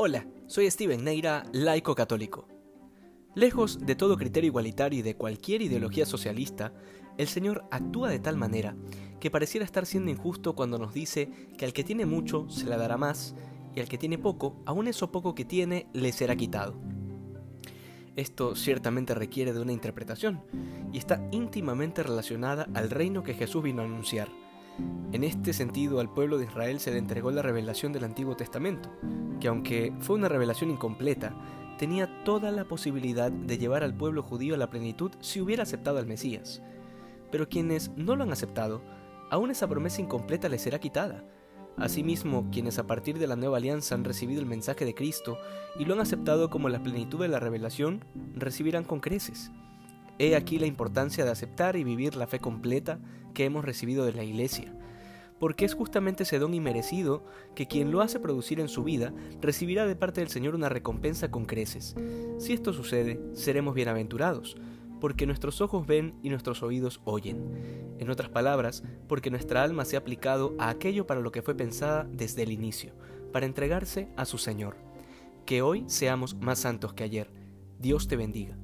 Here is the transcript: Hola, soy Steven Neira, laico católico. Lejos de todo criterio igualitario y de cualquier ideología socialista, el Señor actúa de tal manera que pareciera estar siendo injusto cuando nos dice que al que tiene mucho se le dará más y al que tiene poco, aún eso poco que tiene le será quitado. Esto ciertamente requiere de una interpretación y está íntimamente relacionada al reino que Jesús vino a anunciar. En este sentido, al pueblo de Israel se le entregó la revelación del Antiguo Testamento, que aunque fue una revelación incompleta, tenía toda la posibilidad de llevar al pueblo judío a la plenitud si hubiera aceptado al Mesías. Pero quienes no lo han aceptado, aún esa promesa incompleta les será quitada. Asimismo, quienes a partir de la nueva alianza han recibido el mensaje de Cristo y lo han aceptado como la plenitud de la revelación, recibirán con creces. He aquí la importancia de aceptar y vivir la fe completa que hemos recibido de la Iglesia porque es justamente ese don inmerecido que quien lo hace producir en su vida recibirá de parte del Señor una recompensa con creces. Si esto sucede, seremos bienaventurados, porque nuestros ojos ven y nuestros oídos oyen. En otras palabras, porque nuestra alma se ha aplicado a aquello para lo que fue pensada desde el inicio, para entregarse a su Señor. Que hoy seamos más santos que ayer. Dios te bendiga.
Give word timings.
Hola, 0.00 0.28
soy 0.46 0.70
Steven 0.70 1.02
Neira, 1.02 1.42
laico 1.52 1.96
católico. 1.96 2.46
Lejos 3.34 3.80
de 3.84 3.96
todo 3.96 4.16
criterio 4.16 4.46
igualitario 4.46 5.00
y 5.00 5.02
de 5.02 5.16
cualquier 5.16 5.60
ideología 5.60 6.06
socialista, 6.06 6.72
el 7.16 7.26
Señor 7.26 7.64
actúa 7.72 8.08
de 8.08 8.20
tal 8.20 8.36
manera 8.36 8.76
que 9.18 9.32
pareciera 9.32 9.64
estar 9.64 9.86
siendo 9.86 10.12
injusto 10.12 10.54
cuando 10.54 10.78
nos 10.78 10.94
dice 10.94 11.50
que 11.58 11.64
al 11.64 11.72
que 11.72 11.82
tiene 11.82 12.06
mucho 12.06 12.48
se 12.48 12.66
le 12.66 12.76
dará 12.76 12.96
más 12.96 13.34
y 13.74 13.80
al 13.80 13.88
que 13.88 13.98
tiene 13.98 14.18
poco, 14.18 14.62
aún 14.66 14.86
eso 14.86 15.10
poco 15.10 15.34
que 15.34 15.44
tiene 15.44 15.88
le 15.92 16.12
será 16.12 16.36
quitado. 16.36 16.76
Esto 18.14 18.54
ciertamente 18.54 19.16
requiere 19.16 19.52
de 19.52 19.60
una 19.60 19.72
interpretación 19.72 20.44
y 20.92 20.98
está 20.98 21.28
íntimamente 21.32 22.04
relacionada 22.04 22.68
al 22.72 22.90
reino 22.90 23.24
que 23.24 23.34
Jesús 23.34 23.64
vino 23.64 23.82
a 23.82 23.86
anunciar. 23.86 24.28
En 25.12 25.24
este 25.24 25.52
sentido, 25.52 26.00
al 26.00 26.12
pueblo 26.12 26.38
de 26.38 26.44
Israel 26.44 26.80
se 26.80 26.90
le 26.90 26.98
entregó 26.98 27.30
la 27.30 27.42
revelación 27.42 27.92
del 27.92 28.04
Antiguo 28.04 28.36
Testamento, 28.36 28.90
que 29.40 29.48
aunque 29.48 29.92
fue 30.00 30.16
una 30.16 30.28
revelación 30.28 30.70
incompleta, 30.70 31.34
tenía 31.78 32.24
toda 32.24 32.50
la 32.50 32.64
posibilidad 32.64 33.32
de 33.32 33.56
llevar 33.56 33.84
al 33.84 33.96
pueblo 33.96 34.22
judío 34.22 34.54
a 34.54 34.58
la 34.58 34.68
plenitud 34.68 35.12
si 35.20 35.40
hubiera 35.40 35.62
aceptado 35.62 35.98
al 35.98 36.06
Mesías. 36.06 36.60
Pero 37.30 37.48
quienes 37.48 37.90
no 37.96 38.16
lo 38.16 38.24
han 38.24 38.32
aceptado, 38.32 38.82
aún 39.30 39.50
esa 39.50 39.68
promesa 39.68 40.02
incompleta 40.02 40.48
les 40.48 40.62
será 40.62 40.78
quitada. 40.78 41.24
Asimismo, 41.78 42.48
quienes 42.50 42.78
a 42.78 42.86
partir 42.86 43.18
de 43.18 43.28
la 43.28 43.36
nueva 43.36 43.58
alianza 43.58 43.94
han 43.94 44.04
recibido 44.04 44.40
el 44.40 44.46
mensaje 44.46 44.84
de 44.84 44.94
Cristo 44.94 45.38
y 45.78 45.84
lo 45.84 45.94
han 45.94 46.00
aceptado 46.00 46.50
como 46.50 46.68
la 46.68 46.82
plenitud 46.82 47.20
de 47.20 47.28
la 47.28 47.38
revelación, 47.38 48.04
recibirán 48.34 48.84
con 48.84 49.00
creces. 49.00 49.52
He 50.18 50.36
aquí 50.36 50.58
la 50.58 50.66
importancia 50.66 51.24
de 51.24 51.30
aceptar 51.30 51.76
y 51.76 51.84
vivir 51.84 52.16
la 52.16 52.26
fe 52.26 52.38
completa 52.38 52.98
que 53.34 53.44
hemos 53.44 53.64
recibido 53.64 54.04
de 54.04 54.12
la 54.12 54.24
Iglesia 54.24 54.74
porque 55.38 55.64
es 55.64 55.74
justamente 55.74 56.24
ese 56.24 56.38
don 56.38 56.54
inmerecido 56.54 57.24
que 57.54 57.66
quien 57.66 57.90
lo 57.90 58.00
hace 58.00 58.20
producir 58.20 58.60
en 58.60 58.68
su 58.68 58.84
vida 58.84 59.12
recibirá 59.40 59.86
de 59.86 59.96
parte 59.96 60.20
del 60.20 60.30
Señor 60.30 60.54
una 60.54 60.68
recompensa 60.68 61.30
con 61.30 61.44
creces. 61.44 61.94
Si 62.38 62.52
esto 62.52 62.72
sucede, 62.72 63.20
seremos 63.34 63.74
bienaventurados, 63.74 64.56
porque 65.00 65.26
nuestros 65.26 65.60
ojos 65.60 65.86
ven 65.86 66.14
y 66.22 66.30
nuestros 66.30 66.62
oídos 66.62 67.00
oyen. 67.04 67.94
En 67.98 68.10
otras 68.10 68.30
palabras, 68.30 68.82
porque 69.08 69.30
nuestra 69.30 69.62
alma 69.62 69.84
se 69.84 69.96
ha 69.96 70.00
aplicado 70.00 70.54
a 70.58 70.70
aquello 70.70 71.06
para 71.06 71.20
lo 71.20 71.30
que 71.30 71.42
fue 71.42 71.54
pensada 71.54 72.08
desde 72.10 72.42
el 72.42 72.52
inicio, 72.52 72.94
para 73.32 73.46
entregarse 73.46 74.08
a 74.16 74.24
su 74.24 74.38
Señor. 74.38 74.76
Que 75.46 75.62
hoy 75.62 75.84
seamos 75.86 76.34
más 76.34 76.58
santos 76.58 76.94
que 76.94 77.04
ayer. 77.04 77.30
Dios 77.78 78.08
te 78.08 78.16
bendiga. 78.16 78.56